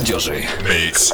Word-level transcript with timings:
молодежи. 0.00 0.48
Микс. 0.62 1.09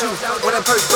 What 0.00 0.42
when 0.42 0.54
I 0.54 0.60
first 0.62 0.89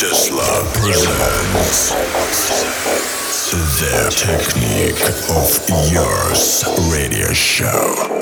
Tesla 0.00 0.64
presents 0.72 1.90
the 3.50 4.08
Technic 4.16 4.96
Of 5.28 5.68
Youth 5.92 6.90
radio 6.90 7.30
show. 7.34 8.19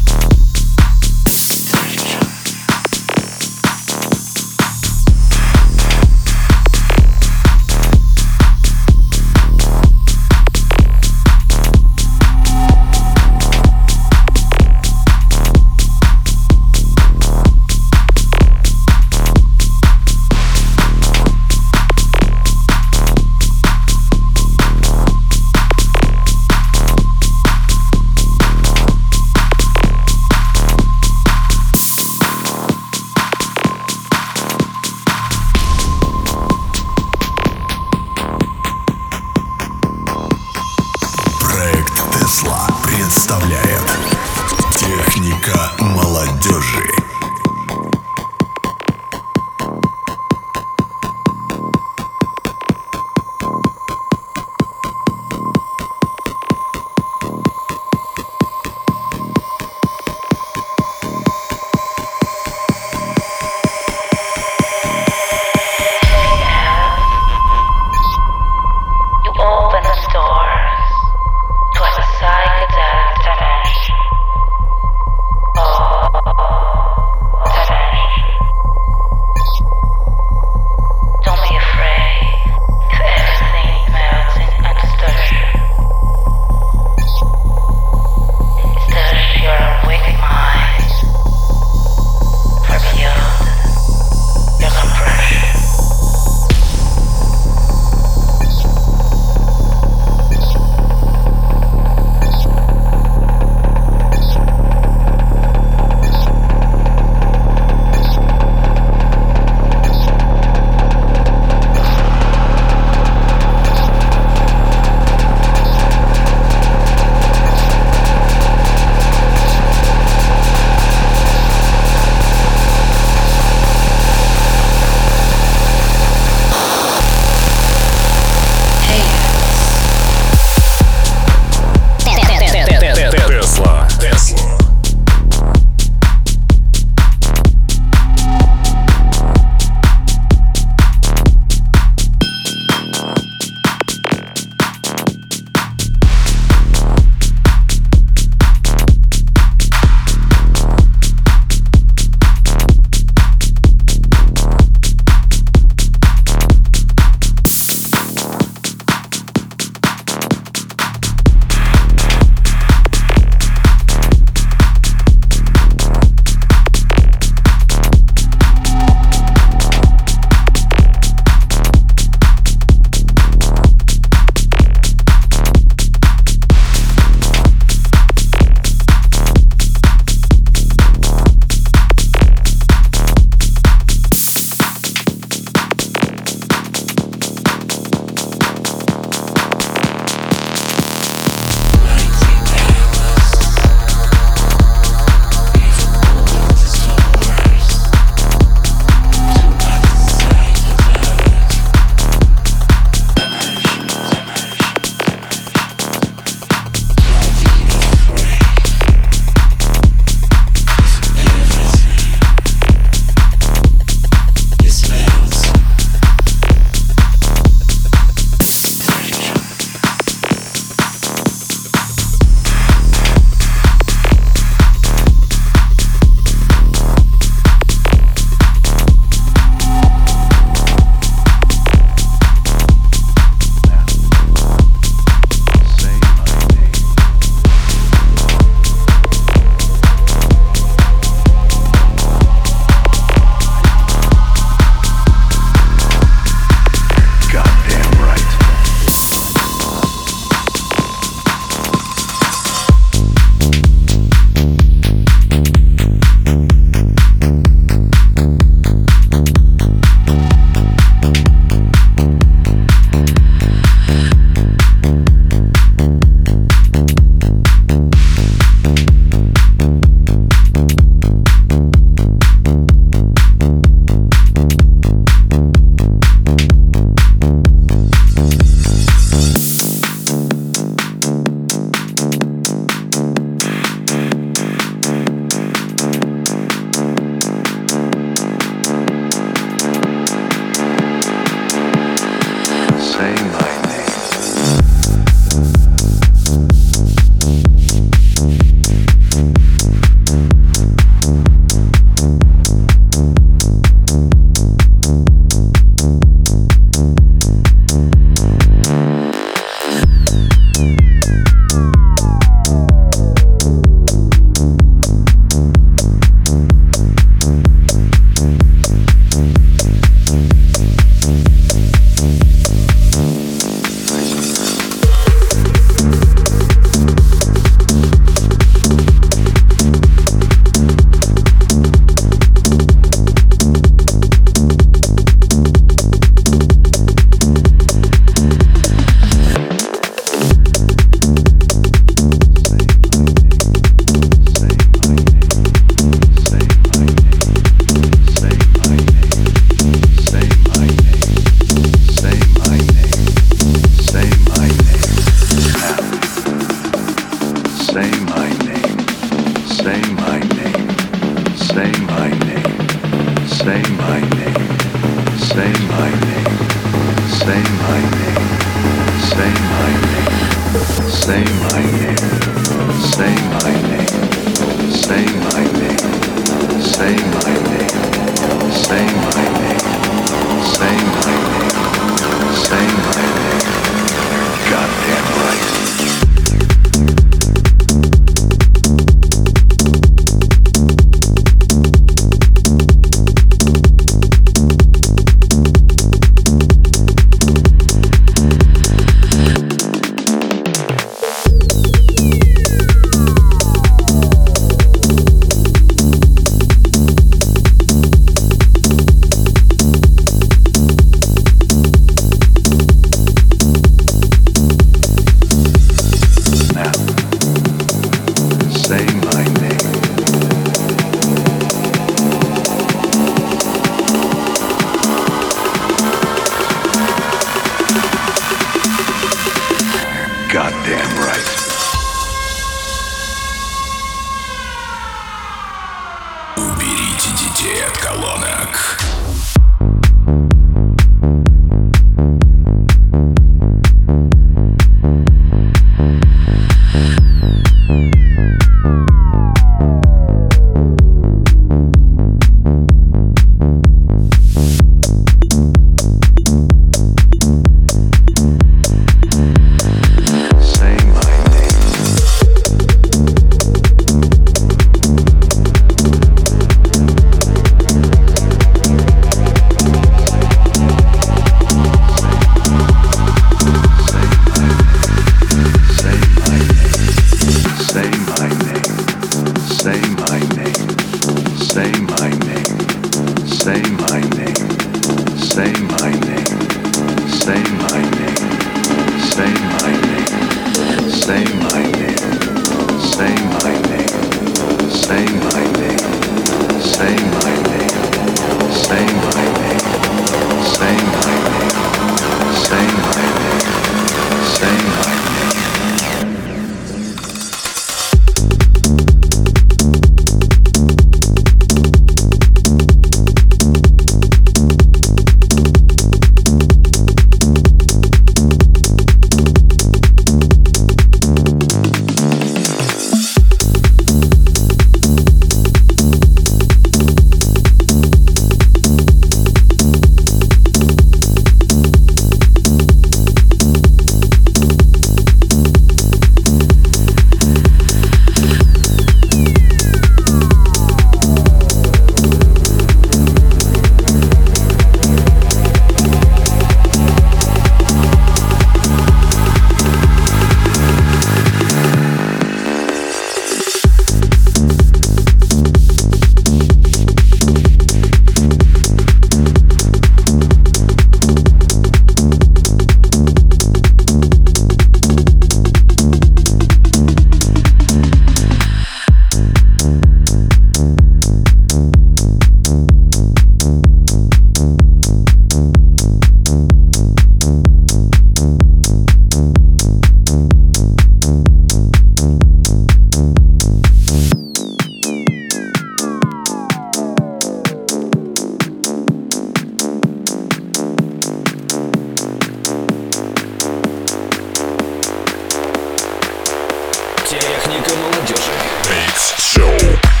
Техника 597.11 597.71
молодежи. 597.75 598.31
Микс 598.69 599.13
Шоу. 599.17 600.00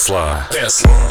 Tesla. 0.00 0.48
Tesla. 0.50 1.09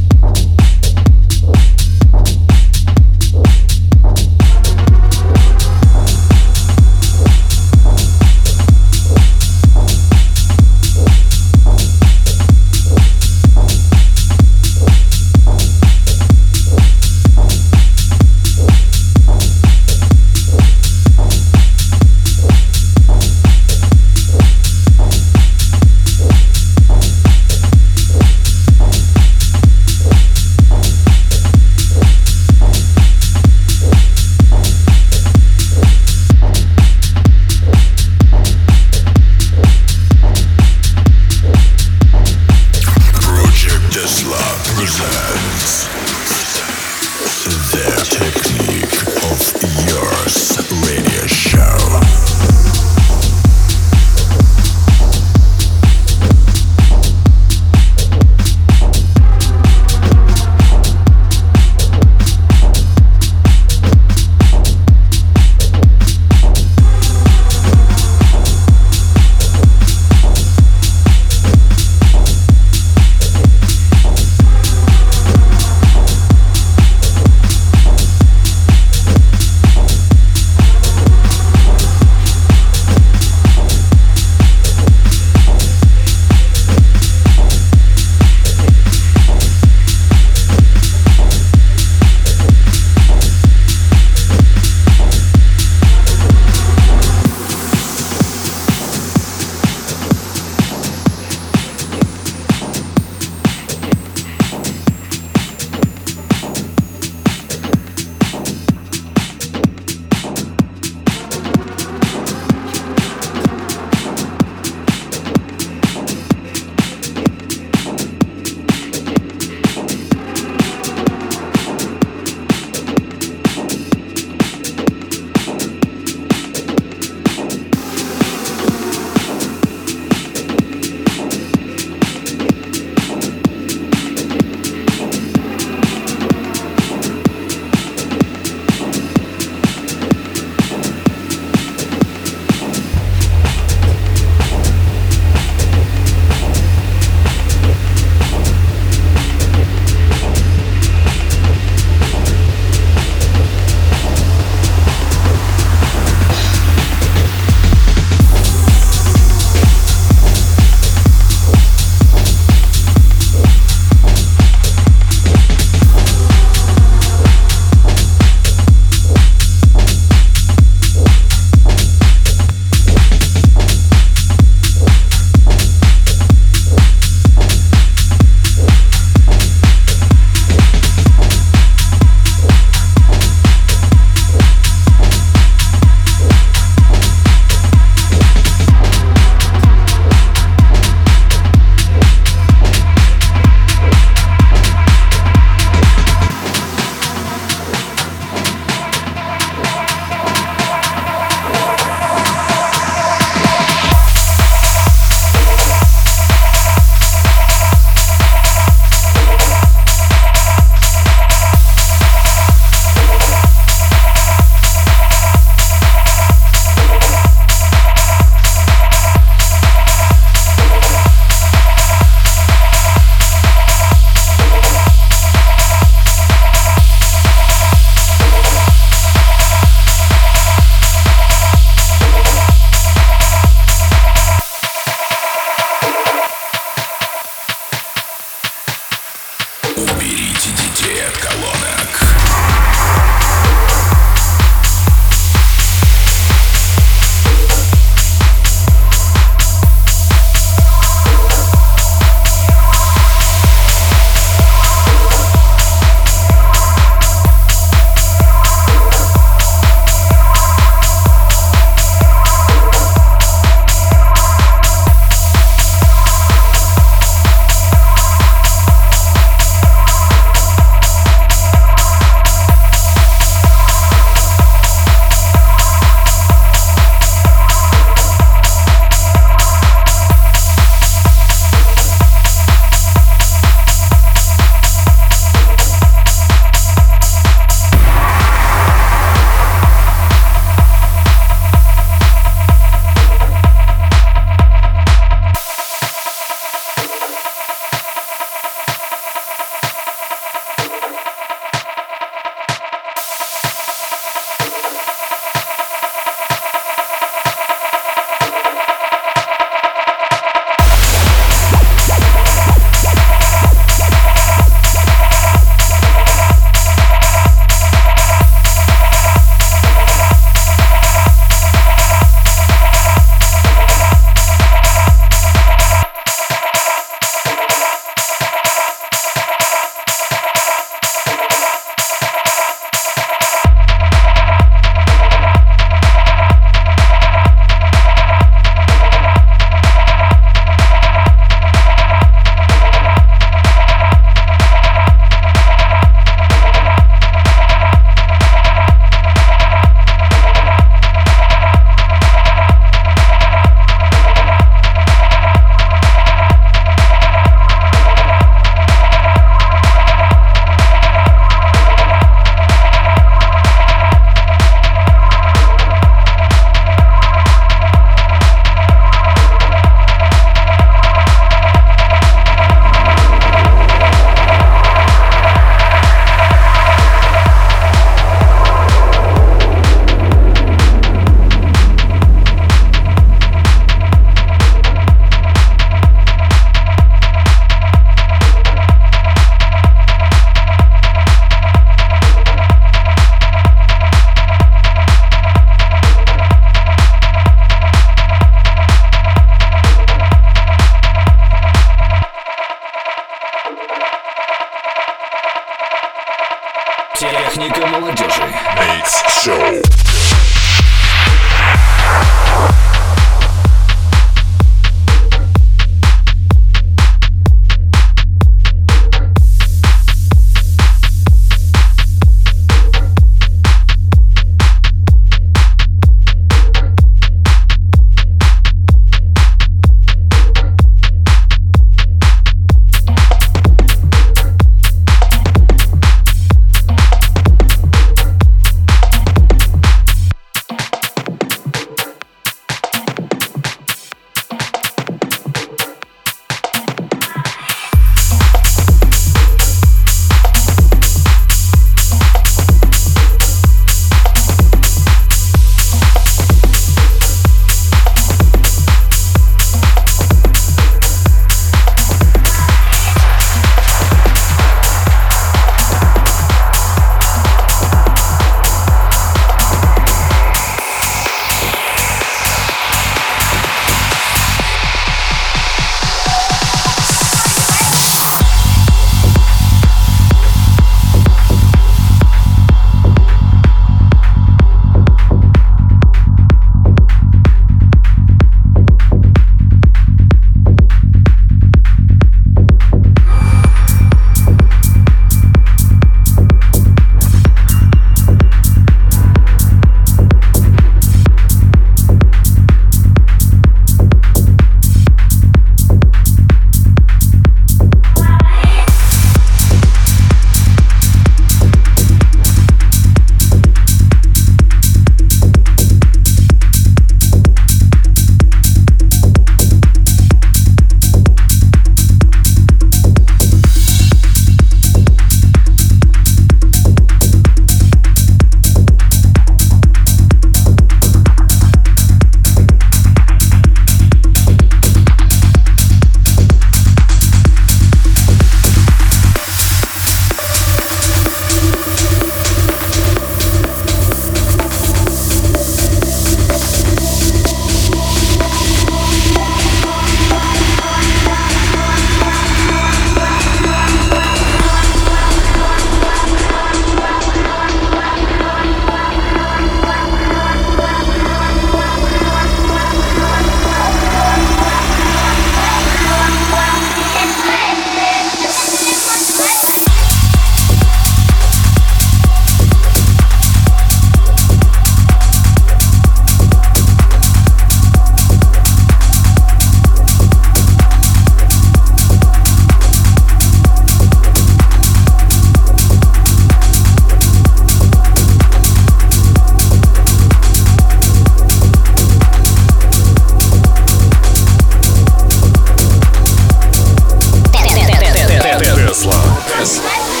What? 599.71 600.00